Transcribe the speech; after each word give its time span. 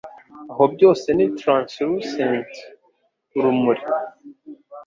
Aho 0.51 0.63
byose 0.73 1.07
ni 1.17 1.27
translucence 1.39 2.59
(urumuri!) 3.37 3.83